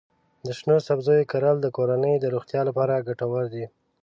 [0.45, 3.65] د شنو سبزیو کرل د کورنۍ د روغتیا لپاره ګټور دي.